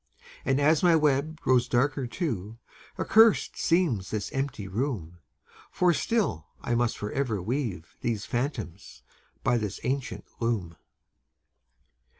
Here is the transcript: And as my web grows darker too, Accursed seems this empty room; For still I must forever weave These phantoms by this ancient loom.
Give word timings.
And 0.45 0.59
as 0.59 0.81
my 0.81 0.95
web 0.95 1.39
grows 1.39 1.67
darker 1.67 2.07
too, 2.07 2.57
Accursed 2.97 3.55
seems 3.55 4.09
this 4.09 4.31
empty 4.31 4.67
room; 4.67 5.19
For 5.69 5.93
still 5.93 6.47
I 6.59 6.73
must 6.73 6.97
forever 6.97 7.39
weave 7.39 7.95
These 8.01 8.25
phantoms 8.25 9.03
by 9.43 9.59
this 9.59 9.79
ancient 9.83 10.25
loom. 10.39 10.75